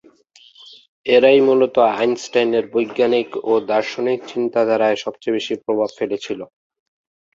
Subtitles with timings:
[1.05, 6.39] এরাই মূলত আইনস্টাইনের বৈজ্ঞানিক ও দার্শনিক চিন্তাধারায় সবচেয়ে বেশি প্রভাব ফেলেছিল।